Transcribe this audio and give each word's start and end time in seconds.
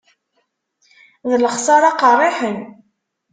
D 1.29 1.31
lexsara 1.43 1.91
qerriḥen. 1.99 2.57